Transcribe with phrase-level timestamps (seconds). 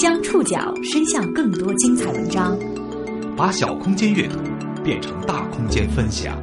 [0.00, 2.58] 将触角伸向更多精彩文章，
[3.36, 4.38] 把小空间阅读
[4.82, 6.42] 变成大空间分享。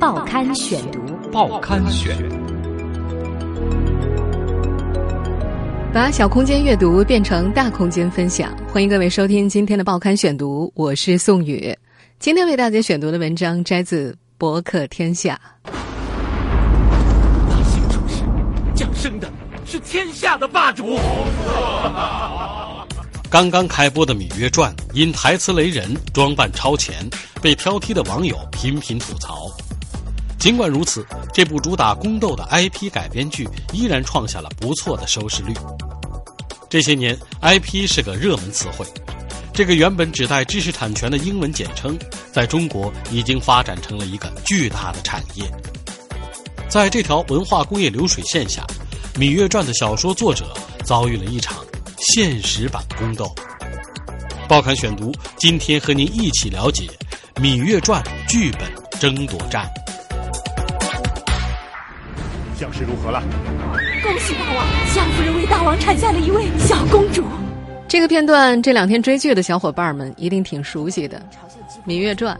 [0.00, 0.98] 报刊选读，
[1.30, 2.16] 报刊选，
[5.92, 8.50] 把小空间阅读变成大空间分享。
[8.72, 11.76] 欢迎各位收听今天的报刊选读，我是宋宇。
[12.18, 15.38] 今天为大家选读的文章摘自《博客天下》。
[17.50, 18.22] 大兴出世，
[18.74, 19.30] 降生的。
[19.72, 20.98] 是天下的霸主。
[23.30, 27.08] 刚刚开播的《芈月传》因台词雷人、装扮超前，
[27.40, 29.50] 被挑剔的网友频频吐槽。
[30.38, 35.54] 尽管如此，这部主打宫斗的 IP 改编剧依然创下了不错的收视率。
[36.68, 38.84] 这些年，IP 是个热门词汇，
[39.54, 41.98] 这个原本指代知识产权的英文简称，
[42.30, 45.50] 在中国已经发展成了一个巨大的产业。
[46.68, 48.66] 在这条文化工业流水线下。
[49.14, 50.46] 《芈月传》的小说作者
[50.84, 51.62] 遭遇了一场
[51.98, 53.30] 现实版宫斗。
[54.48, 56.88] 报刊选读，今天和您一起了解
[57.40, 58.62] 《芈月传》剧本
[58.98, 59.68] 争夺战。
[62.58, 63.22] 相事如何了？
[64.02, 67.22] 恭喜大王，相夫人为大王产下了一位小公主。
[67.86, 71.22] 这个片段，这两天追剧的小伙伴们一定挺熟悉的，
[71.88, 72.34] 《芈月传》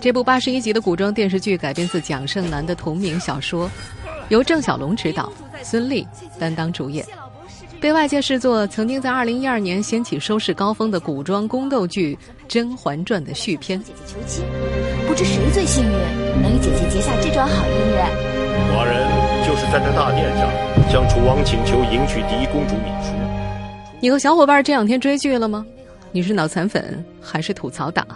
[0.00, 3.70] 这部八十一集的古装电视剧改编自蒋胜男的同名小说，
[4.30, 5.32] 由郑晓龙执导。
[5.62, 6.06] 孙俪
[6.38, 7.04] 担当主演，
[7.80, 12.14] 被外界视作曾经在二零一二年掀起收视高峰的古装宫斗剧
[12.48, 13.82] 《甄嬛传》的续篇。
[13.82, 14.44] 姐姐求亲，
[15.06, 15.90] 不知谁最幸运，
[16.42, 18.06] 能与姐姐结下这桩好姻缘。
[18.72, 19.08] 寡人
[19.46, 20.50] 就是在这大殿上
[20.90, 23.14] 向楚王请求迎娶第一公主芈姝。
[24.00, 25.64] 你和小伙伴这两天追剧了吗？
[26.12, 28.06] 你是脑残粉还是吐槽党？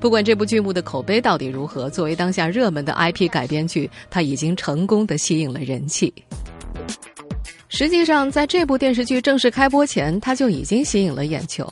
[0.00, 6.12] 不管这部剧目的口碑到底如何，作为当下热门的 IP 改编剧，它已经成功的吸引了人气。
[7.68, 11.70] 实际上，在这部电视剧正式开播前，它就已经吸引了眼球。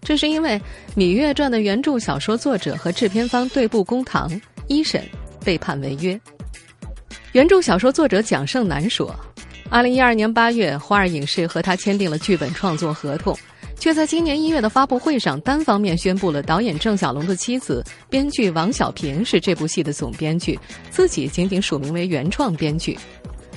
[0.00, 0.60] 这是因为
[0.98, 4.30] 《芈月传》的原著小说作者和制片方对簿公堂，
[4.68, 5.02] 一审
[5.44, 6.18] 被判违约。
[7.32, 9.14] 原著小说作者蒋胜男说
[9.68, 13.36] ：“二零一二年八月，花儿影视和他签订了剧本创作合同。”
[13.78, 20.58] 却在今年一月的发布会上单方面宣布了导演郑晓龙的妻子、编剧王小平是这部戏的总编剧，
[20.90, 22.98] 自己仅仅署名为原创编剧。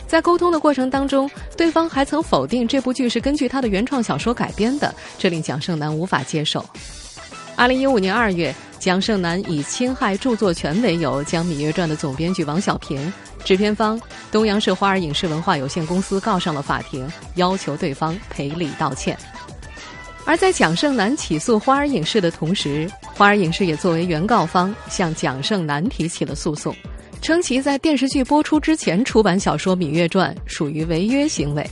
[0.08, 6.66] 在沟通的过程当中，对方还曾否定这部剧是根据他的原创小说改编的，这令蒋胜男无法接受。
[7.56, 13.12] 二零一五年二月，蒋胜男以侵害著作权为由，将《芈月传》的总编剧王小平、
[13.44, 14.00] 制片方
[14.32, 19.18] 东阳市花儿影视文化有限公司告上了法庭，要求对方赔礼道歉。
[20.30, 26.72] 而在蒋胜男起诉花儿影视的同时，花儿影视也作为原告方向蒋胜男提起了诉讼，
[27.20, 31.68] 称其在电视剧播出之前出版小说《芈月传》属于违约行为。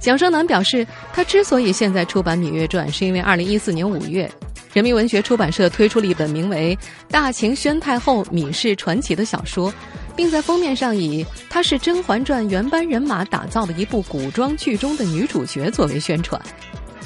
[0.00, 4.28] 蒋胜男表示，他之所以现在出版《芈月传》，是因为2014年5月，
[4.72, 6.76] 人民文学出版社推出了一本名为
[7.08, 9.72] 《大秦宣太后芈氏传奇》的小说，
[10.16, 16.42] 并在封面上以她是《甄嬛传》原班人马打造的一部古装剧中的女主角作为宣传。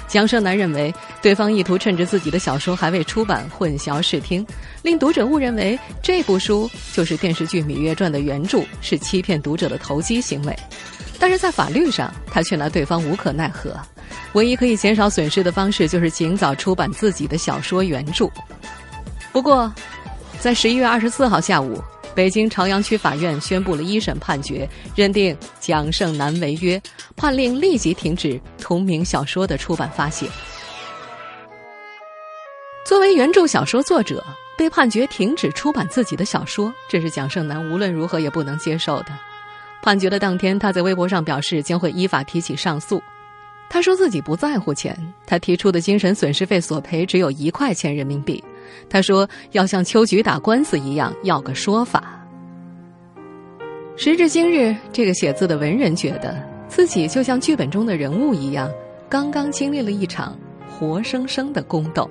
[0.08, 4.44] 蒋胜男认为，对方意图趁着自己的小说还未出版混淆视听，
[4.82, 10.58] 令读者误认为这部书就是电视剧《芈月传》的原著，是欺骗读者的投机行为。
[11.18, 13.78] 但是在法律上，他却拿对方无可奈何。
[14.32, 18.28] 唯一可以减少损失的方式，就是尽早出版自己的小说原著。
[19.30, 19.70] 不过，
[20.40, 21.82] 在十一月二十四号下午。
[22.18, 26.82] 北京朝阳区法院宣布了一审判决，认定蒋胜男违约，
[27.14, 30.28] 判令立即停止同名小说的出版发行。
[32.84, 39.16] 作为原著小说作者，被判决停止出版自己的小说，这是蒋胜男无论如何也不能接受的。
[39.80, 43.00] 判决的当天，他在微博上表示将会依法提起上诉。
[43.70, 48.42] 他说自己不在乎钱，他提出的精神损失费索赔只有一块钱人民币。
[48.88, 52.04] 他说：“要像秋菊打官司一样，要个说法。”
[53.96, 58.70] 时至今日，这个写字的文人觉得自己就像剧本中的人物一样，
[59.08, 60.38] 刚刚经历了一场
[60.70, 62.08] 活生生的宫斗。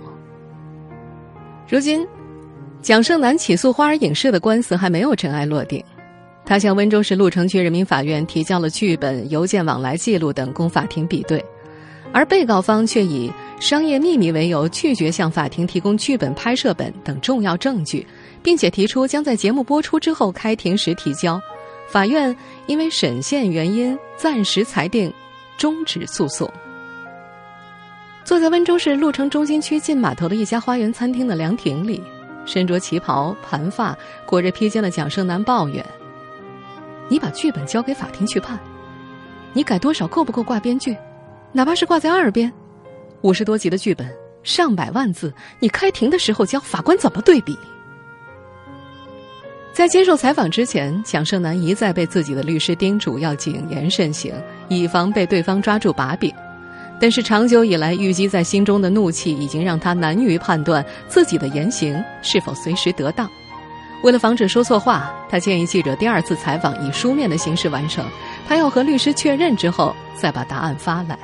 [1.70, 2.06] 如今，
[2.82, 5.84] 蒋胜男起诉花儿影视的官司还没有尘埃落定，
[6.46, 11.44] 他向温州市鹿城区人民法院提交了剧本、邮件往来记录等供法庭比对，
[12.12, 13.32] 而被告方却以。
[13.60, 18.06] 商业秘密为由拒绝向法庭提供剧本、拍摄本等重要证据，
[18.44, 21.42] 并且提出将在节目播出之后开庭时提交。
[21.88, 22.36] 法院
[22.68, 25.12] 因为审限原因暂时裁定
[25.58, 26.52] 终止诉讼。
[28.24, 32.04] 坐在温州市鹿城中心区进码头的一家花园餐厅的凉亭里，
[32.46, 35.84] 身着旗袍、盘发、裹着披肩的蒋胜男抱怨
[37.10, 38.60] ：“你把剧本交给法庭去判，
[39.54, 40.96] 你改多少够不够挂编剧？
[41.54, 42.52] 哪怕是挂在耳边，
[43.22, 44.08] 五十多集的剧本，
[44.44, 47.58] 上百万字，你开庭的时候教法官怎么对比？
[49.74, 54.34] 在接受采访之前，蒋胜男一再被自己的律师叮嘱要谨言慎行，
[54.70, 56.34] 以防被对方抓住把柄。
[57.00, 63.30] 但是长久以来郁积在心中的怒气，已经让他难于判断自己的言行是否随时得当。
[64.04, 68.04] 为了防止说错话，他建议记者第二次采访以书面的形式完成，
[68.48, 71.18] 他要和律师确认之后再把答案发来。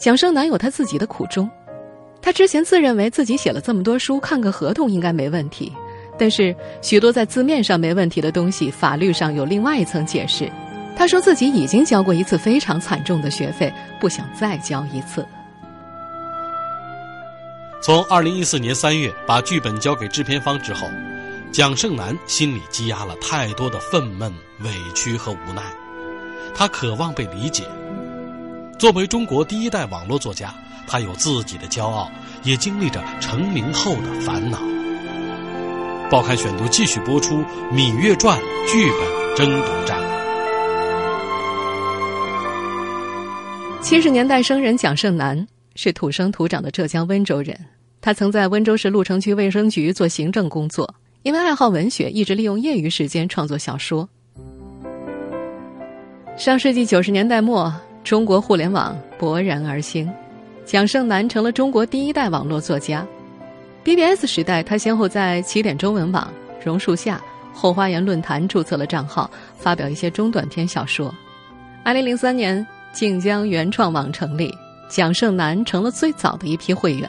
[0.00, 1.48] 蒋胜男有他自己的苦衷，
[2.22, 5.70] 他之前自认为自己写了这么多书，看个合同应该没问题。
[6.18, 10.50] 但是许多在字面上没问题的东西，法律上有另外一层解释。
[10.96, 13.70] 他说自己已经交过一次非常惨重的学费，
[14.00, 15.22] 不想再交一次。
[17.82, 20.86] 从二零一四年三月把剧本交给制片方之后，
[21.52, 25.62] 蒋胜男心里积压了太多的愤懑、委屈和无奈。
[26.54, 27.64] 他渴望被理解。
[28.80, 30.54] 作为中国第一代网络作家，
[30.86, 32.10] 他有自己的骄傲，
[32.42, 34.58] 也经历着成名后的烦恼。
[36.10, 37.34] 报刊选读继续播出
[37.74, 40.00] 《芈月传》剧本争夺战。
[43.82, 47.54] 七十年代生人蒋胜男是土生土长的浙江温州人，
[48.00, 50.94] 他曾在温州市鹿城区卫生局做行政工作。
[51.22, 54.08] 因为爱好文学，一直利用业余时间创作小说。
[56.38, 57.70] 上世纪九十年代末，
[58.02, 60.10] 中国互联网勃然而兴，
[60.64, 63.06] 蒋胜男成了中国第一代网络作家。
[63.84, 66.32] BBS 时代，他先后在起点中文网、
[66.64, 67.20] 榕树下、
[67.52, 71.14] 后花园论坛注册了账号，发表一些中短篇小说。
[71.84, 74.52] 二零零三年，晋江原创网成立，
[74.88, 77.08] 蒋胜男成了最早的一批会员。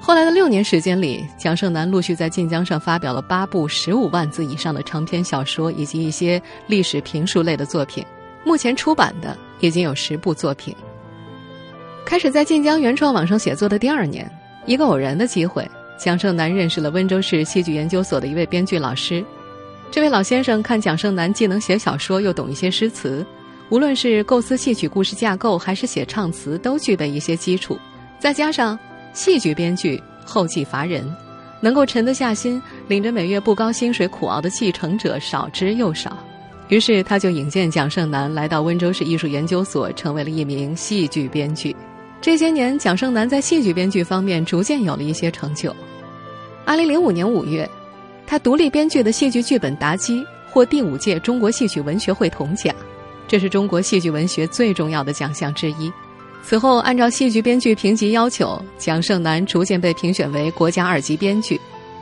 [0.00, 8.04] 后来的六年时间里，蒋胜男陆续在晋江上发表了八部十五万字以上的长篇小说，以及一些历史评述类的作品。
[8.46, 10.72] 目前出版的已经有十部作品。
[12.04, 14.30] 开始在晋江原创网上写作的第二年，
[14.66, 15.68] 一个偶然的机会。
[15.98, 19.24] 蒋胜男认识了温州市戏剧研究所的一位编剧老师，
[19.90, 23.26] 这位老先生看蒋胜男既能写小说，又懂一些诗词，
[23.68, 27.76] 无论是构思戏曲故事架构，还是写唱词，都具备一些基础。
[28.20, 28.78] 再加上
[29.12, 31.04] 戏剧编剧后继乏人，
[31.60, 36.16] 能够沉得下心，领着每月不高薪水苦熬的继承者少之又少，
[36.68, 41.74] 于是他就引荐蒋胜男来到温州市艺术研究所，成为了一名戏剧编剧。
[42.20, 45.74] 这些年，蒋胜男在戏剧编剧方面逐渐有了一些成就。
[46.64, 47.68] 二零零五年五月，
[48.26, 50.20] 他独立编剧的戏剧剧本《达基》
[50.50, 52.74] 获第五届中国戏曲文学会铜奖，
[53.28, 55.92] 这是中国戏剧文学最重要的奖项之一。
[56.42, 61.60] 此后，按照戏剧编剧评级要求，蒋胜男逐渐被评选为国家二级编剧。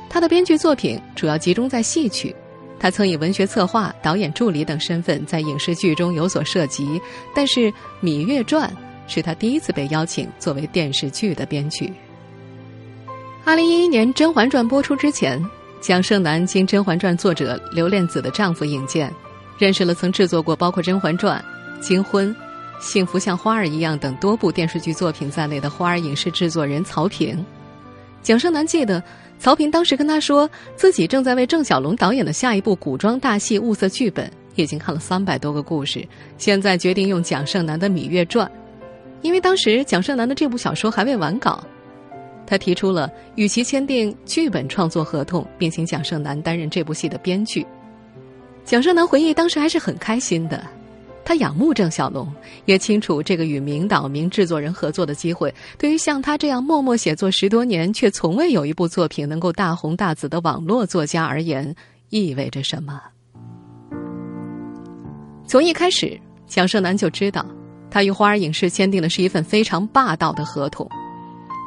[0.08, 2.34] 他的编剧作品主要集中在戏曲，
[2.78, 7.00] 他曾以文学策划、导演助理等身份在影视剧中有所涉及，
[7.34, 7.60] 但是
[8.02, 8.68] 《芈月传》。
[9.06, 11.92] 是他第一次被邀请作为电视剧的编剧。
[13.44, 15.38] 二零一一年《甄嬛传》播出之前，
[15.78, 19.12] 蒋胜男经《甄嬛传》作者刘恋子的丈夫引荐，
[19.58, 21.38] 认识了曾制作过包括《甄嬛传》
[21.86, 22.34] 《金婚》
[22.80, 27.44] 《幸福像花儿一样》等多部电视剧作品在内的花儿影视制作人曹平。
[28.22, 29.02] 蒋胜男记得，
[29.38, 36.06] 曹平当时跟他说，自己正在为郑晓龙导演的下一部古装大戏物色剧本，已经看了三百多个故事，
[36.38, 38.46] 现在决定用蒋胜男的《芈月传》。
[39.20, 41.62] 因为当时蒋胜男的这部小说还未完稿，
[42.46, 47.66] 他提出了与其签订剧本创作合同，并请蒋胜男担任这部戏的编剧。
[48.64, 50.62] 蒋胜男回忆当时还是很开心的，
[51.24, 52.30] 他仰慕郑晓龙，
[52.66, 61.74] 也清楚这个与名导、名制作人合作的机会，对于像他这样默默写作十多年却从未有一部作品能够大红大紫的网络作家而言，
[62.10, 63.00] 意味着什么？
[65.46, 67.44] 从一开始，蒋胜男就知道。
[67.90, 70.88] 他与花儿影视签订的是一份非常霸道的合同，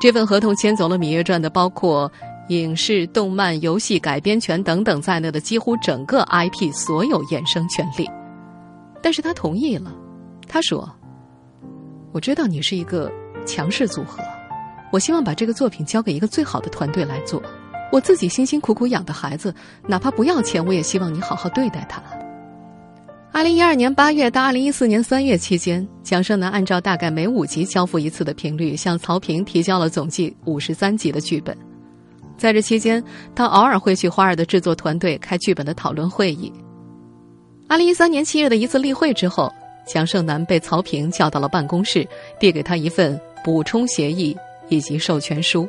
[0.02, 2.12] 这份合同签走了《芈月传》的包括
[2.50, 8.10] 影视、动漫、游戏改编权等等在内的几乎整个 IP 所有衍生权利。
[9.02, 9.94] 但是他同意了，
[10.48, 10.90] 他说
[12.12, 13.12] ：“我知道你是一个
[13.46, 14.24] 强势组合，
[14.92, 17.42] 我希望把这个作品交给一个最好的团队来做。
[17.92, 19.54] 我自己辛辛苦苦养的孩子，
[19.88, 22.02] 哪怕不要钱，我也希望你好好对待他。”
[23.32, 31.56] 二零一二年八月到二零一四年三月期间，蒋胜男按照大概每五集交付一次的频率，向曹平提交了总计五十三集的剧本。
[32.36, 33.04] 在这期间，
[33.36, 36.52] 他偶尔会去花儿的制作团队开剧本的讨论会议。
[37.70, 39.54] 二零一三年七月的一次例会之后，
[39.86, 42.08] 蒋胜男被曹平叫到了办公室，
[42.40, 44.36] 递给他一份补充协议
[44.70, 45.68] 以及授权书。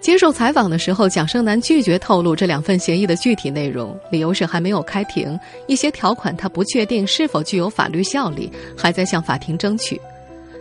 [0.00, 5.36] 接受采访的时候，蒋胜男拒绝透露这两份协议的具体内容，理由是还没有开庭，
[5.66, 10.00] 一些条款他不确定是否具有法律效力，还在向法庭争取。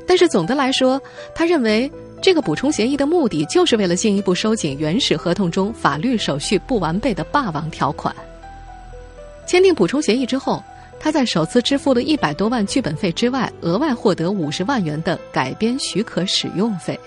[0.08, 1.00] 但是总的来说，
[1.36, 8.16] 他认为这个补充协议的目的就是为了进一步收紧原始合同中法律手续不完备的霸王条款。
[9.46, 10.64] 签订补充协议之后，
[11.00, 16.98] 他在首次支付了一百多万剧本费之外，额外获得五十万元的改编许可使用费。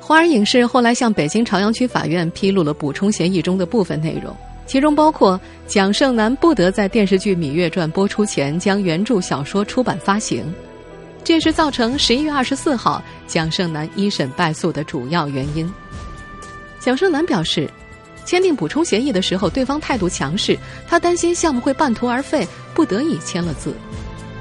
[0.00, 10.44] 华尔影视后来向北京朝阳区法院披露了补充协议中的部分内容，其中包括蒋胜男不得在电视剧《芈月传》播出前将原著小说出版发行，
[11.24, 15.68] 这是造成十一月二十四号蒋胜男一审败诉的主要原因。
[16.78, 17.68] 蒋胜男表示。
[18.26, 23.74] 签订补充协议的时候，对方态度强势，他担心项目会半途而废，不得已签了字。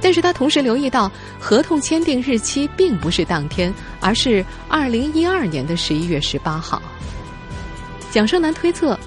[0.02, 6.82] 但是他同时留意到，合同签订日期并不是当天，而是二零一二年的十一月十八号。
[8.12, 9.00] 蒋胜男推测，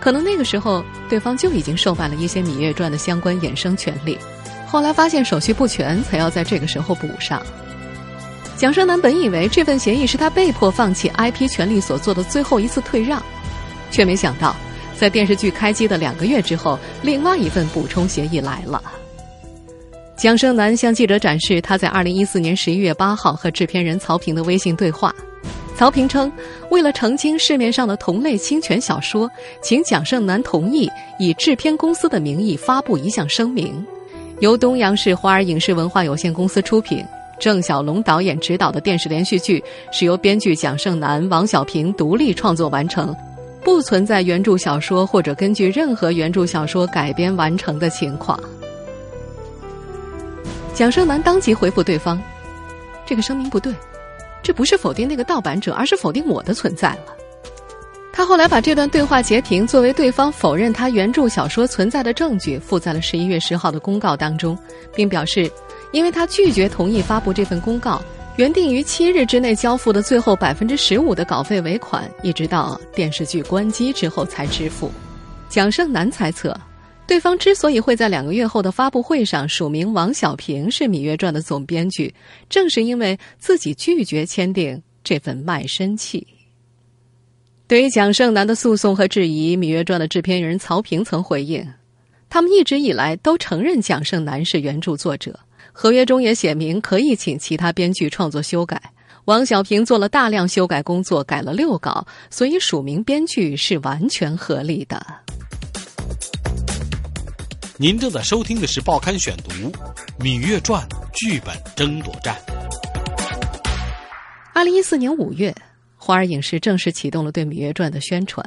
[0.00, 4.18] 可能那个时候对方就已经售卖了一些《芈月传》的相关衍生权利，
[4.66, 7.42] 后来发现手续不全，才要在这个时候补上。
[8.56, 13.22] 蒋胜男本以为这份协议是他被迫放弃 IP 权利所做的最后一次退让。
[13.90, 14.54] 却没想到，
[14.96, 18.82] 在电视剧开机的两个月之后，另外一份补充协议来了。
[20.16, 25.14] 蒋胜男向记者展示他在二零一四年十一月八号和制片人曹平的微信对话。
[25.76, 26.30] 曹平称，
[26.72, 29.30] 为了澄清市面上的同类侵权小说，
[29.62, 30.90] 请蒋胜男同意
[31.20, 33.86] 以制片公司的名义发布一项声明：
[34.40, 37.04] 由东阳市华尔影视文化有限公司出品，
[37.38, 43.14] 郑晓龙导演执导的电视连续剧是由编剧蒋胜男、王小平独立创作完成。
[43.62, 48.38] 不存在原著小说或者根据任何原著小说改编完成的情况。
[50.74, 52.20] 蒋胜男当即回复对方
[53.04, 53.74] ：“这个声明不对，
[54.42, 57.14] 这不是否定那个盗版者，而是否定我的存在了。”
[58.12, 64.58] 他后来把这段对话截屏作为对方否认他原著小说存在的证据，附在了十一月十号的公告当中，
[64.94, 65.50] 并表示，
[65.92, 68.02] 因为他拒绝同意发布这份公告。
[68.38, 74.92] 原定于七日之内交付的最后百分之十五的稿费尾款，一直到电视剧关机之后才支付。
[75.48, 76.56] 蒋胜男猜测，
[77.04, 82.14] 对方之所以会在两个月后的发布会上署名王小平是《芈月传》的总编剧，
[82.48, 86.24] 正是因为自己拒绝签订这份卖身契。
[87.66, 91.66] 对于蒋胜男的诉讼和质疑，《芈月传》的制片人曹平曾回应，
[92.30, 95.40] 他们一直以来都承认蒋胜男是原著作者。
[95.80, 98.82] 合约中也写明可以请其他编剧创作修改。
[99.26, 105.00] 王小平做了大量修改工作，改了六稿，所以署名编剧是完全合理的。
[107.76, 109.50] 您正在收听的是《报刊选读》
[110.18, 112.36] 《芈月传》剧本争夺战。
[114.52, 115.54] 二零一四年五月，
[115.96, 118.44] 华尔影视正式启动了对《芈月传》的宣传。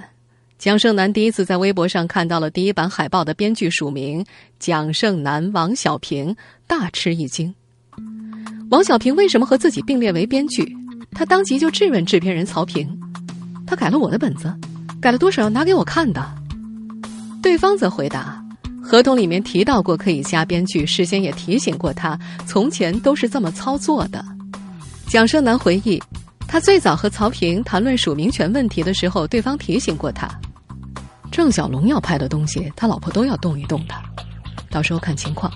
[0.62, 4.24] 蒋胜男第一次在微博上看到了第一版海报的编剧署名
[4.60, 6.36] 蒋胜男、王小平，
[6.68, 7.52] 大吃一惊。
[8.70, 10.72] 王小平为什么和自己并列为编剧？
[11.14, 12.88] 他当即就质问制片人曹平
[13.66, 14.54] ：“他改了我的本子，
[15.02, 16.24] 改了多少要拿给我看的？”
[17.42, 18.40] 对方则回答
[18.84, 22.16] ：“合同里面提到过可以加编剧，事先也提醒过他，
[22.46, 24.24] 从前都是这么操作的。”
[25.10, 26.00] 蒋胜男回忆，
[26.48, 30.30] 他最早和曹平谈论署名权问题的时候，对方提醒过他。
[31.32, 33.96] 郑晓龙要拍的东西，他老婆都要动一动的，
[34.70, 35.50] 到时候看情况，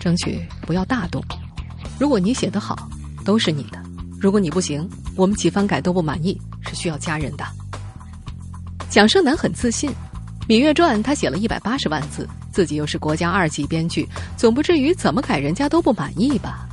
[0.00, 1.22] 争取不要大动。
[1.96, 2.88] 如果你写得好，
[3.24, 3.78] 都是你的；
[4.20, 4.86] 如果你不行，
[5.16, 7.44] 我们几番改都不满意，是需要家人的。
[8.90, 9.90] 蒋胜男很自信，
[10.48, 16.68] 《芈月传》他写了一百八十万字，自己又是国家二级编剧，总不至于怎么改人家都不满意吧？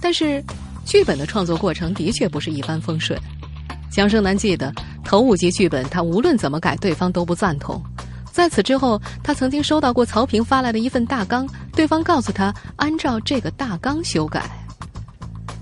[0.00, 0.42] 但是，
[0.84, 3.20] 剧本的创作过程的确不是一帆风顺。
[3.90, 4.72] 蒋胜男记得。
[5.06, 7.80] 头五集剧本，他无论怎么改，对方都不赞同。
[8.32, 14.42] 在此之后，他曾经收到过曹平发来的一份大纲，对方告诉他按照这个大纲修改。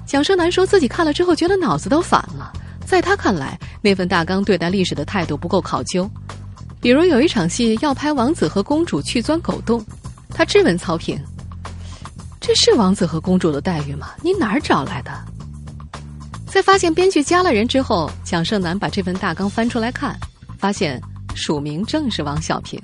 [0.07, 2.51] 蒋胜男说自己看了之后觉得脑子都反了，
[2.87, 6.11] 在他看来，那份大纲对待历史的态度不够考究。
[6.81, 9.85] 比如有一场戏要拍王子和公主去钻狗洞，
[10.31, 11.23] 他质问曹平
[12.41, 14.09] ：“这是王子和公主的待遇吗？
[14.23, 15.13] 你哪儿找来的？”
[16.55, 20.17] 在发现编剧加了人之后，蒋胜男把这份大纲翻出来看，
[20.57, 21.03] 发现
[21.35, 22.81] 署名正是王小平。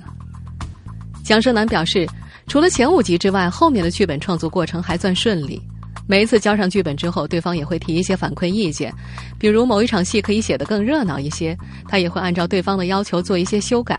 [1.23, 2.05] 蒋胜男表示，
[2.47, 5.61] 除了前五集之外，后面的剧本创作过程还算顺利。
[6.05, 8.93] 每一次交上剧本之后，对方也会提一些反馈意见，
[9.39, 13.97] 比如某一场戏可以写得更热闹一些，他也会按照对方的要求做一些修改。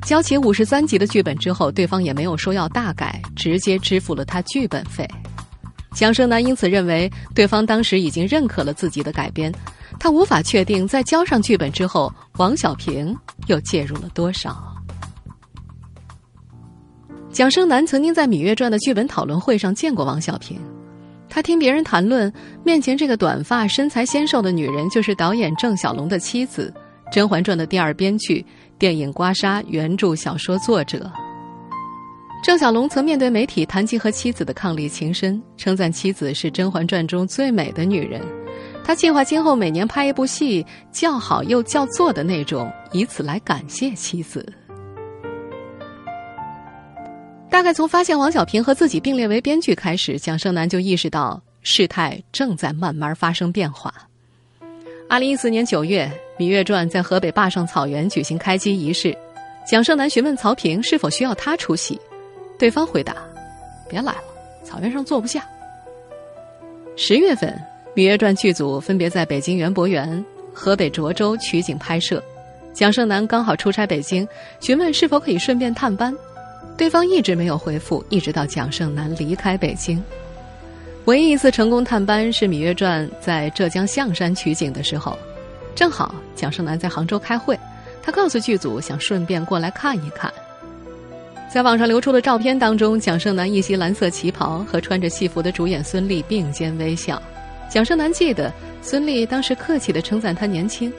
[0.00, 5.06] 交齐五十三集的剧本之后，对方也没有说要大改，直接支付了他剧本费。
[5.92, 9.52] 蒋胜男因此认为，对方当时已经认可了自己的改编，
[9.98, 13.14] 他无法确定在交上剧本之后，王小平
[13.48, 14.56] 又介入了多少。
[17.30, 20.58] 蒋胜男曾经在《芈月传》的剧本讨论会上见过王小平，
[21.28, 22.32] 他听别人谈论，
[22.64, 26.72] 面前这个短发、身材纤瘦的女人就是导演郑晓龙的妻子，
[27.12, 28.44] 《甄嬛传》的第二编剧、
[28.78, 31.10] 电影《刮痧》原著小说作者。
[32.42, 38.20] 郑晓龙曾面对媒体谈及和妻子的伉俪情深，称赞妻子是《甄嬛传》中最美的女人。
[38.82, 44.44] 他计划今后每年拍一部戏，叫好又叫座的那种，以此来感谢妻子。
[47.50, 53.92] 大概从发现王小平和自己并列为编剧开始，蒋胜男就意识到事态正在慢慢发生变化。
[55.10, 56.10] 二零一四年九月，
[56.42, 59.14] 《芈月传》在河北坝上草原举行开机仪式，
[59.66, 62.00] 蒋胜男询问曹平是否需要他出席，
[62.60, 63.16] 对方回答
[63.88, 64.18] ：“别来了，
[64.62, 65.48] 草原上坐不下。”
[66.94, 67.50] 十月份，
[67.98, 72.22] 《芈月传》剧组分别在北京园博园、河北涿州取景拍摄，
[72.74, 74.28] 蒋胜男刚好出差北京，
[74.60, 76.14] 询问是否可以顺便探班。
[76.76, 80.02] 对方一直没有回复，一直到蒋胜男离开北京。
[81.06, 85.18] 唯一一次成功探班是《芈月传》在浙江象山取景的时候，
[85.74, 87.58] 正好蒋胜男在杭州开会，
[88.02, 90.30] 他告诉剧组想顺便过来看一看。
[91.52, 97.20] 在网上流出的照片当中，蒋胜男一袭蓝色旗袍，和穿着戏服的主演孙俪并肩微笑。
[97.68, 100.92] 蒋胜男记得孙俪当时客气地称赞他年轻。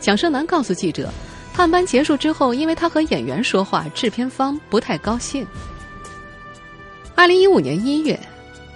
[0.00, 1.10] 蒋胜男告诉记者。
[1.54, 5.46] 探班结束之后，因为他和演员说话，制片方不太高兴。
[7.14, 8.18] 二零一五年一月，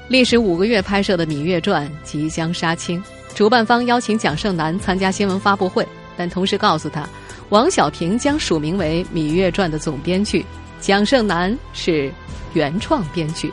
[0.08, 3.02] 历时五个月拍摄的《芈月传》即将杀青，
[3.35, 7.08] 主办方邀请蒋胜男参加新闻发布会，但同时告诉他，
[7.49, 10.44] 王小平将署名为《芈月传》的总编剧，
[10.87, 12.09] 蒋胜男是
[12.55, 13.52] 原创编剧。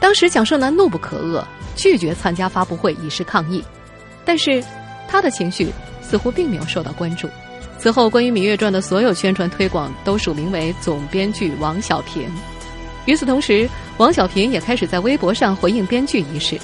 [0.00, 1.44] 当时蒋胜男怒不可遏，
[1.76, 3.62] 拒绝参加发布会以示抗议，
[4.24, 4.60] 但是
[5.06, 5.68] 他的情绪
[6.02, 7.28] 似乎并没有受到关注。
[7.78, 12.28] 此后，关于《芈月传》的所有宣传推广都署名为总编剧王小平。
[13.06, 16.58] 与此同时，王小平也开始在微博上回应编剧一事。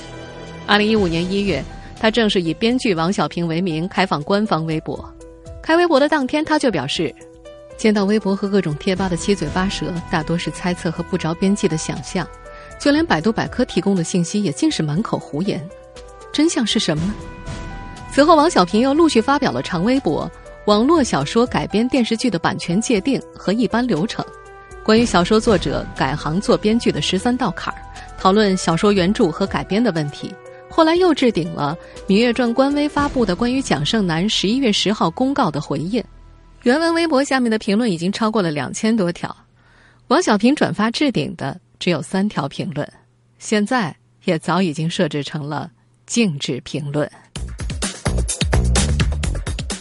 [0.67, 1.63] 二零一五年一月，
[2.01, 5.09] 他正式以编剧王小平为名开放官方微博。
[5.63, 7.15] 开微博的当天，他就表示
[7.77, 12.27] ：“见到微博和各种贴吧的七嘴八舌，大多是猜测和不着边际的想象，
[12.81, 15.67] 就连百度百科提供的信息也尽是满口胡言。
[16.33, 17.15] 真相是什么呢？”
[18.13, 20.31] 此后，王小平又陆续发表了长微博。
[20.67, 24.25] 网络小说改编电视剧的版权界定和一般流程，
[24.83, 27.77] 关于小说作者改行做编剧的十三道坎儿，
[28.19, 30.33] 讨论小说原著和改编的问题。
[30.71, 31.77] 后来又置顶了
[32.11, 36.03] 《芈月传》官微发布的关于蒋胜男十一月十号公告的回应。
[36.65, 39.37] 原文微博下面的评论已经超过了两千多条，
[40.07, 42.91] 王小平转发置顶的只有三条评论，
[43.39, 45.71] 现在也早已经设置成了
[46.07, 47.11] 静止评论。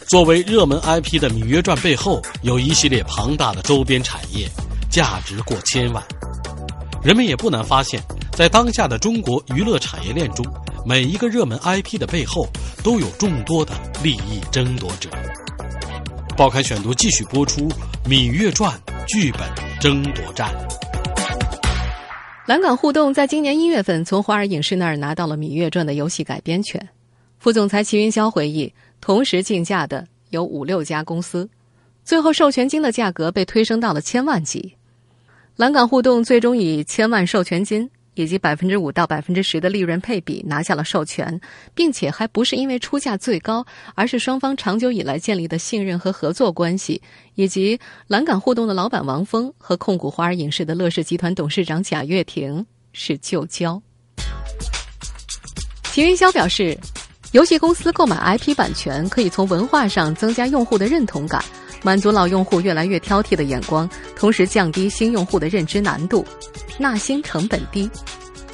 [0.09, 4.45] 作为热门 IP 的《芈月传》背后有一系列庞大的周边产业，
[4.91, 6.03] 价值过千万。
[7.01, 8.01] 人们也不难发现，
[8.33, 10.45] 在当下的中国娱乐产业链中，
[10.85, 12.45] 每一个热门 IP 的背后
[12.83, 13.71] 都有众多的
[14.03, 15.09] 利益争夺者。
[16.35, 17.69] 报刊选读继续播出
[18.07, 18.71] 《芈月传》
[19.05, 19.41] 剧本
[19.79, 20.51] 争夺战。
[22.47, 26.89] 蓝港互动在今年一月份从华尔影视那儿拿到了《芈月传》的游戏改编权。
[27.37, 28.73] 副总裁齐云霄回忆。
[28.99, 31.49] 同时竞价的有五六家公司，
[32.05, 34.73] 最后授权金的价格被推升到了千万级。
[35.57, 41.39] 蓝港互动最终以千万授权金以及百分之五到百分之十的利润配比拿下了授权，
[41.73, 47.02] 并且还不是因为出价最高，而是双方长久以来建立的信任和合作关系，
[47.36, 53.82] 以及蓝港互动的老板王峰和控股华尔影视的乐视集团董事长贾跃亭是旧交。
[55.84, 56.78] 齐云霄表示。
[57.34, 61.43] 游戏公司购买 IP 版权，可以从文化上增加用户的认同感，
[61.83, 66.25] 满足老用户越来越挑剔的眼光，同时降低新用户的认知难度，
[66.79, 67.87] 纳新成本低。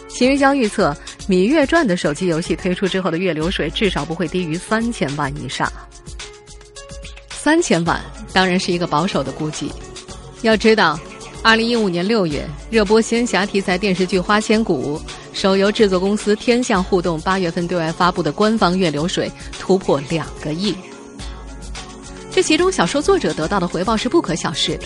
[0.09, 0.91] 秦云霄预测，
[1.29, 5.71] 《芈月传》的手机游戏推出之后的月流水至少不会低于三千万以上。
[7.29, 8.01] 三千万
[8.33, 9.71] 当然是一个保守的估计，
[10.41, 10.99] 要知道，
[11.43, 14.99] 二零一五年六月热播仙侠题材电视剧《花千骨》。
[15.31, 20.75] 手游制作公司天象互动八月份对外发布的官方月流水突破两个亿，
[22.31, 24.85] 这其中小说作者得到的回报是不可小视的。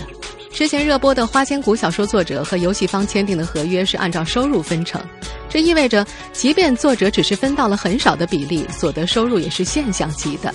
[0.52, 5.02] 之前热播的《花千骨》小说作者和游戏方签订的合约是按照收入分成，
[5.50, 10.54] 这意味着即便作者只是分到了很少的比例，所得收入也是现象级的。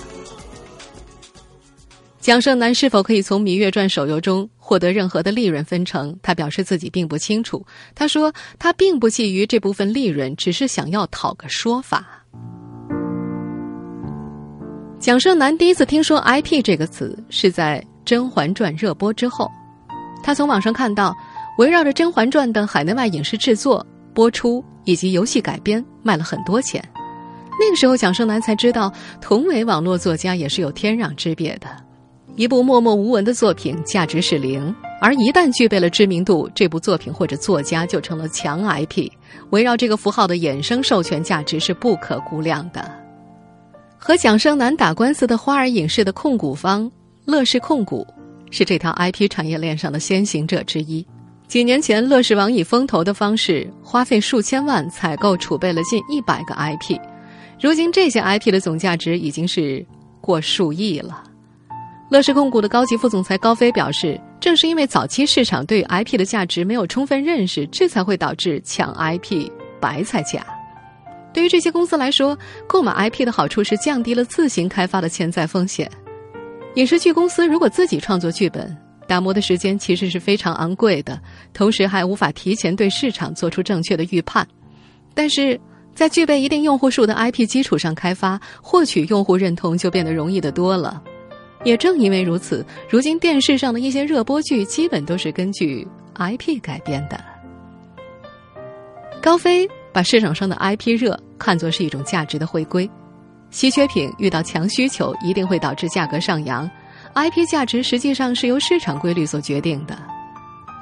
[2.21, 6.17] 蒋胜男是否可以从《芈月传》手游中获得任何的利润分成？
[6.21, 7.65] 他表示自己并不清楚。
[7.93, 12.18] 他说他并不觊觎这部分利润，只是想要讨个说法。
[14.99, 19.49] 蒋胜男第一次听说 “IP” 这个词是在《甄嬛传》热播之后，
[20.21, 21.15] 他从网上看到
[21.57, 26.83] 围绕着《甄嬛传》的海内外影视制作、播出以及游戏改编卖了很多钱。
[27.57, 31.67] 那个时候，蒋胜男才知道，同为网络作家，也是有天壤之别的。
[32.35, 39.09] 一部默默无闻的作品，价值是零；而一旦具备了知名度，这部作品或者作家就成了强 IP，
[39.51, 42.91] 围绕这个符号的衍生授权价值是不可估量的。
[44.01, 46.89] 和蒋胜男打官司的花儿影视的控股方
[47.25, 48.07] 乐视控股，
[48.49, 51.05] 是这条 IP 产业链上的先行者之一。
[51.47, 56.97] 几年前，乐视网以风投的方式，花费数千万采购储备了近一百个 IP。
[57.59, 59.85] 如今，这些 IP 的总价值已经是
[60.21, 61.21] 过数亿了。
[62.09, 70.45] 乐视控股的高级副总裁高飞表示，正是因为早期市场对 IP 的价值没有充分认识，这才会导致抢 IP 白菜价。
[71.39, 75.89] 对于这些公司来说，购买 IP 的好处是降低了自行开发的潜在风险。
[76.75, 78.75] 影视剧公司如果自己创作剧本，
[79.07, 81.17] 打磨的时间其实是非常昂贵的，
[81.53, 84.45] 同时还无法提前对市场做出正确的预判。
[85.13, 85.57] 但是，
[85.95, 91.01] 在具备一定用户数的 IP 基础上开发，获取用户认同就变得容易得多了。
[91.63, 97.17] 也正因为如此，如今电视上的一些热播剧基本都是根据 IP 改编的。
[99.21, 102.87] 高飞把市场上的 IP 热看作是一种价值的回归，
[103.49, 106.69] 稀缺品遇到强需求一定会导致价格上扬
[107.15, 109.97] ，IP 价值实际上是由市场规律所决定的。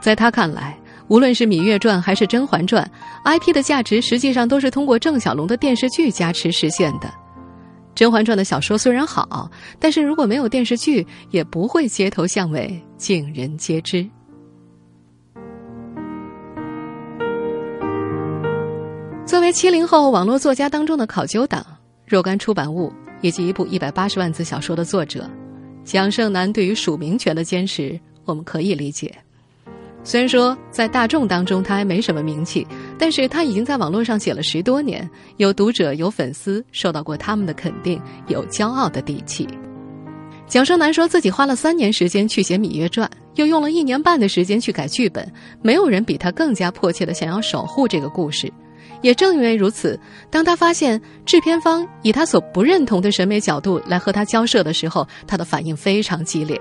[0.02, 0.78] 在他看来。
[1.10, 2.86] 无论是《芈月传》还是《甄嬛传》
[3.40, 7.08] ，IP 的价值实际上都是通过郑晓龙的电视剧加持实现的。
[7.96, 14.06] 《甄嬛传》的小说虽然好，但是如果没有电视剧，也不会街头巷尾尽人皆知。
[19.28, 21.62] 作为七零后网络作家当中的考究党，
[22.06, 25.30] 若干出版物以及一部一百八十万字小说的作者，
[25.84, 29.14] 蒋胜男对于署名权的坚持，我们可以理解。
[30.02, 32.66] 虽然说在大众当中他还没什么名气，
[32.98, 39.46] 但是他已经在网络上写了十多年，有读者有粉丝，受到过他们的肯定，有骄傲的底气。
[40.48, 45.30] 蒋胜男说自己花了三年时间去写《芈月传》，又用了一年半的时间去改剧本，
[45.62, 48.50] 没有人比他更加迫切的想要守护这个故事。
[49.02, 56.60] 也正因为如此，当他发现制片方以他所不认同的审美角度来和他交涉的时候，他的反应非常激烈。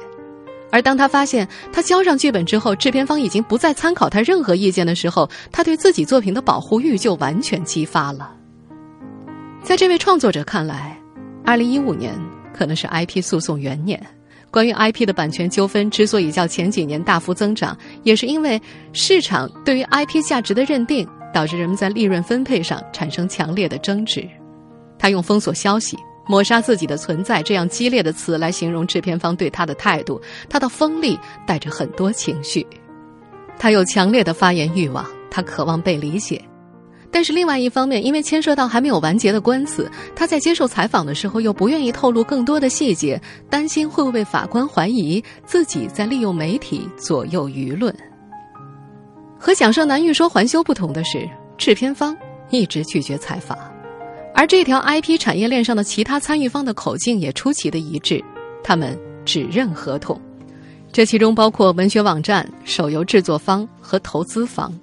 [0.72, 8.34] 而当他发现他交上剧本之后，制片方已经不再参考他任何意见的时候，他对自己作品的保护欲就完全激发了。
[9.62, 10.98] 在这位创作者看来，
[11.44, 12.12] 二零一五年
[12.52, 14.00] 可能是 IP 诉讼元年。
[14.50, 18.60] 关于 IP 的版权纠纷之所以较前几年大幅增长，也是因为
[18.92, 24.26] 市场对于 IP 价值的认定，导致人们在利润分配上产生强烈的争执。
[24.98, 25.98] 他用封锁消息。
[26.28, 30.20] 抹杀自己的存在，这样激烈的词来形容制片方对他的态度。
[30.48, 32.66] 他的锋利带着很多情绪，
[33.60, 36.42] 他有强烈的发言欲望，他渴望被理解。
[37.12, 47.94] 但是另外一方面，因为牵涉到还没有完结的官司，他在接受采访的时候又不愿意透露更多的细节，担心会不会被法官怀疑自己在利用媒体左右舆论。
[49.46, 51.24] 和蒋胜男欲说还休不同的是，
[51.56, 52.16] 制片方
[52.50, 53.56] 一直拒绝采访。
[54.34, 58.20] 而这条 IP 产业链上的其他参与方的口径也出奇的一致，
[58.64, 60.20] 他们只认合同，
[60.90, 64.76] 这其中包括文学网站、手游制作方和投资方。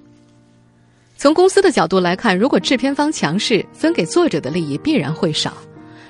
[1.18, 5.50] 从公司的角度来看，如果制片方强势，分给作者的利益必然会少；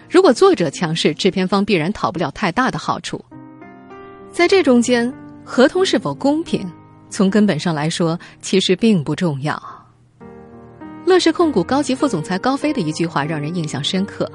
[0.09, 3.21] 如果作者强势，制片方必然讨不了太大的好处。
[4.31, 5.13] 在这中间，
[5.45, 6.65] 合同是否公平，
[7.15, 9.57] 从根本上来说，其实并不重要。
[11.07, 14.29] 乐视控股高级副总裁高飞的一句话让人印象深刻：“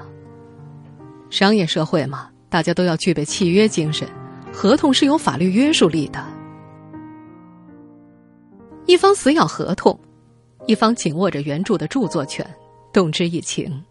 [1.29, 4.07] 商业社会嘛，大家都要具备契约精神，
[4.53, 6.25] 合同是有法律约束力的。
[8.85, 9.99] 一方死咬合同，
[10.65, 12.49] 一方紧握着原著的著作权，
[12.93, 13.83] 动之以情。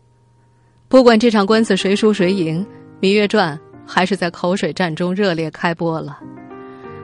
[0.89, 2.65] 不管这场官司谁输谁赢，
[3.05, 3.55] 《芈月传》
[3.87, 6.19] 还是在口水战中热烈开播了。”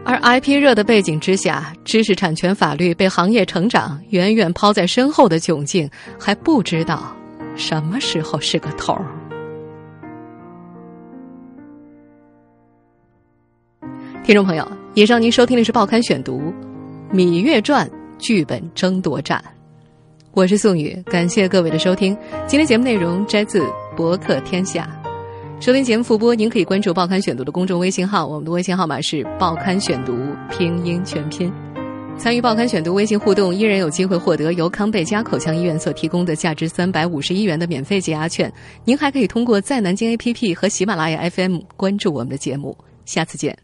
[0.06, 5.88] 而 IP 热的背景之下，知识产权法律被行业成长远远抛在身后的窘境，
[6.20, 7.16] 还不知道
[7.56, 9.06] 什么时候是个头儿。
[14.22, 16.52] 听众朋友，以上您收听的是《报刊选读》
[17.14, 17.88] 《芈月传》
[18.18, 19.42] 剧本争夺战，
[20.32, 22.14] 我是宋宇，感谢各位的收听。
[22.46, 23.60] 今天节目内容摘自
[23.96, 24.86] 《博客天下》。
[25.64, 30.14] 收听节目复播，您可以关注《报刊选读》的公众微信号，我们的微信号码是“报刊选读”
[30.52, 31.50] 拼音全拼。
[32.18, 38.52] 参与《报刊选读》微信互动，依然有机会获得由康贝佳口腔医院所提供的价值三百五十一元的免费解压券。
[38.84, 42.76] 您还可以通过在南京 APP 和喜马拉雅 FM 关注我们的节目。
[43.06, 43.63] 下次见。